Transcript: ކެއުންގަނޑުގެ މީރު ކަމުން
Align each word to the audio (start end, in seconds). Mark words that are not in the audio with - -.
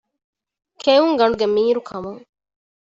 ކެއުންގަނޑުގެ 0.81 1.47
މީރު 1.55 1.81
ކަމުން 1.89 2.21